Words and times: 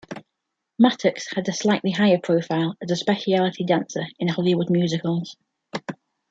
Mattox 0.79 1.27
had 1.35 1.47
a 1.47 1.91
higher 1.91 2.17
profile 2.17 2.75
as 2.81 2.89
a 2.89 2.95
specialty 2.95 3.63
dancer 3.65 4.01
in 4.17 4.29
Hollywood 4.29 4.71
musicals. 4.71 5.37